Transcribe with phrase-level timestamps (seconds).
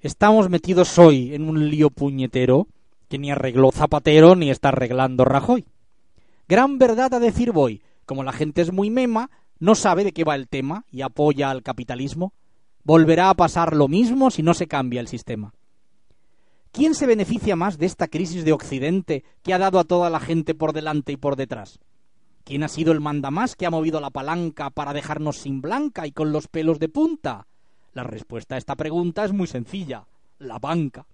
[0.00, 2.68] Estamos metidos hoy en un lío puñetero
[3.08, 5.66] que ni arregló Zapatero ni está arreglando Rajoy.
[6.46, 10.22] Gran verdad a decir voy, como la gente es muy mema, no sabe de qué
[10.22, 12.32] va el tema y apoya al capitalismo,
[12.84, 15.52] volverá a pasar lo mismo si no se cambia el sistema.
[16.70, 20.20] ¿Quién se beneficia más de esta crisis de Occidente que ha dado a toda la
[20.20, 21.80] gente por delante y por detrás?
[22.44, 26.12] ¿Quién ha sido el mandamás que ha movido la palanca para dejarnos sin blanca y
[26.12, 27.47] con los pelos de punta?
[27.98, 30.06] La respuesta a esta pregunta es muy sencilla,
[30.38, 31.04] la banca.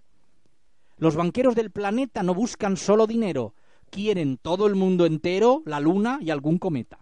[0.97, 3.55] Los banqueros del planeta no buscan solo dinero,
[3.89, 6.99] quieren todo el mundo entero, la luna y algún cometa.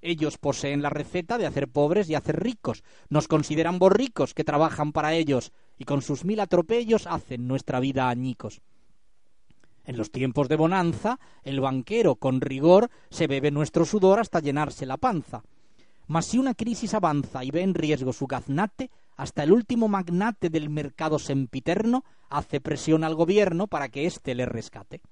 [0.00, 4.90] Ellos poseen la receta de hacer pobres y hacer ricos, nos consideran borricos que trabajan
[4.90, 8.62] para ellos y con sus mil atropellos hacen nuestra vida añicos.
[9.84, 14.86] En los tiempos de bonanza, el banquero con rigor se bebe nuestro sudor hasta llenarse
[14.86, 15.42] la panza.
[16.06, 18.90] Mas si una crisis avanza y ve en riesgo su gaznate,
[19.20, 24.46] hasta el último magnate del mercado sempiterno hace presión al gobierno para que éste le
[24.46, 25.02] rescate.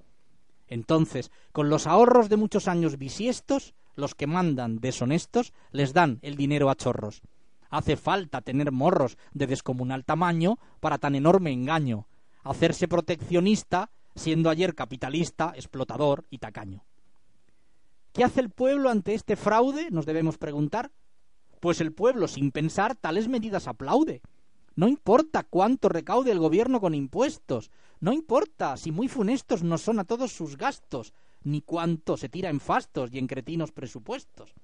[0.66, 6.36] Entonces, con los ahorros de muchos años bisiestos, los que mandan deshonestos les dan el
[6.36, 7.20] dinero a chorros.
[7.68, 12.06] Hace falta tener morros de descomunal tamaño para tan enorme engaño,
[12.44, 16.82] hacerse proteccionista siendo ayer capitalista, explotador y tacaño.
[18.14, 19.90] ¿Qué hace el pueblo ante este fraude?
[19.90, 20.92] Nos debemos preguntar.
[21.60, 24.22] Pues el pueblo, sin pensar, tales medidas aplaude.
[24.76, 27.70] No importa cuánto recaude el gobierno con impuestos,
[28.00, 32.48] no importa si muy funestos no son a todos sus gastos, ni cuánto se tira
[32.48, 34.54] en fastos y en cretinos presupuestos.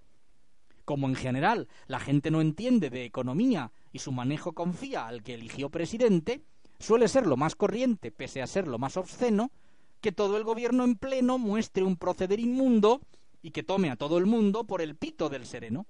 [0.84, 5.34] Como en general la gente no entiende de economía y su manejo confía al que
[5.34, 6.42] eligió presidente,
[6.78, 9.50] suele ser lo más corriente, pese a ser lo más obsceno,
[10.00, 13.00] que todo el gobierno en pleno muestre un proceder inmundo
[13.42, 15.86] y que tome a todo el mundo por el pito del sereno.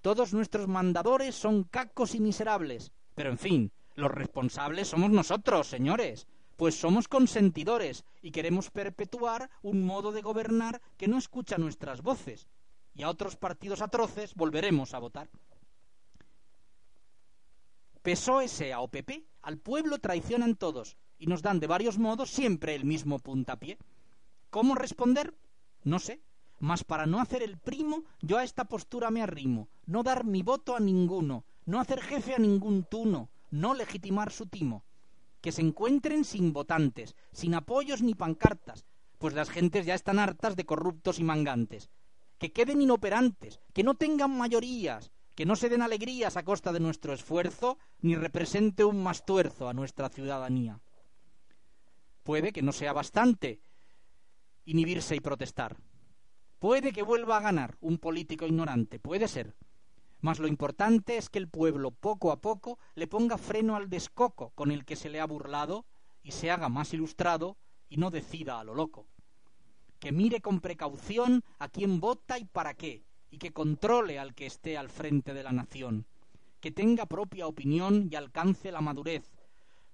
[0.00, 6.26] Todos nuestros mandadores son cacos y miserables, pero en fin, los responsables somos nosotros, señores,
[6.56, 12.48] pues somos consentidores y queremos perpetuar un modo de gobernar que no escucha nuestras voces,
[12.94, 15.28] y a otros partidos atroces volveremos a votar.
[18.02, 22.74] PSOE sea o PP, al pueblo traicionan todos y nos dan de varios modos siempre
[22.74, 23.76] el mismo puntapié.
[24.48, 25.34] ¿Cómo responder?
[25.84, 26.22] No sé,
[26.60, 30.42] mas para no hacer el primo, yo a esta postura me arrimo, no dar mi
[30.42, 34.84] voto a ninguno, no hacer jefe a ningún tuno, no legitimar su timo.
[35.40, 38.84] Que se encuentren sin votantes, sin apoyos ni pancartas,
[39.18, 41.90] pues las gentes ya están hartas de corruptos y mangantes.
[42.38, 46.80] Que queden inoperantes, que no tengan mayorías, que no se den alegrías a costa de
[46.80, 50.80] nuestro esfuerzo, ni represente un mastuerzo a nuestra ciudadanía.
[52.22, 53.60] Puede que no sea bastante
[54.66, 55.78] inhibirse y protestar.
[56.60, 59.56] Puede que vuelva a ganar un político ignorante, puede ser.
[60.20, 64.50] Mas lo importante es que el pueblo poco a poco le ponga freno al descoco
[64.50, 65.86] con el que se le ha burlado
[66.22, 67.56] y se haga más ilustrado
[67.88, 69.06] y no decida a lo loco.
[70.00, 74.44] Que mire con precaución a quién vota y para qué, y que controle al que
[74.44, 76.04] esté al frente de la nación,
[76.60, 79.30] que tenga propia opinión y alcance la madurez,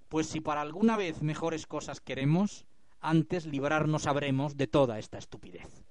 [0.09, 2.65] pues si para alguna vez mejores cosas queremos,
[2.99, 5.86] antes librarnos habremos de toda esta estupidez.